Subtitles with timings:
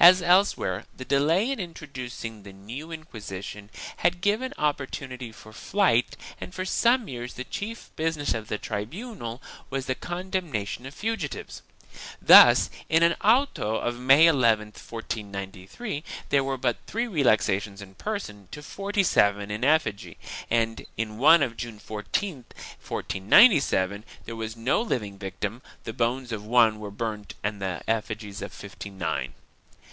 [0.00, 6.16] As else where, the delay in introducing the new Inquisition had given opportunity for flight
[6.40, 9.40] and for some years the chief business of the tribunal
[9.70, 11.62] was the condemnation of fugitives.
[12.20, 18.48] Thus, in an auto of May 11, 1493, there were but three relaxations in person
[18.50, 20.18] to forty seven in effigy
[20.50, 22.34] and, in one of June 14,
[22.80, 28.42] 1497, there was no living victim, the bones of one were burnt and the effigies
[28.42, 29.32] of fifty nine.